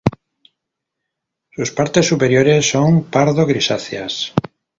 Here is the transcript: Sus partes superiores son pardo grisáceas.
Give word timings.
Sus 1.51 1.69
partes 1.69 2.07
superiores 2.07 2.67
son 2.67 3.03
pardo 3.03 3.45
grisáceas. 3.45 4.33